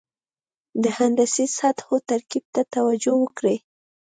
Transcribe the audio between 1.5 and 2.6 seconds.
سطحو ترکیب